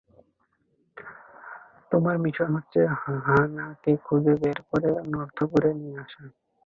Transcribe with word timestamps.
তোমার 1.91 2.15
মিশন 2.17 2.49
হচ্ছে 2.55 2.79
হা-না 3.25 3.65
কে 3.83 3.91
খুঁজে 4.05 4.33
বের 4.41 4.57
করে 4.69 4.89
নর্থ 5.13 5.37
কোরিয়ায় 5.43 5.77
নিয়ে 5.79 5.97
আসা। 6.03 6.23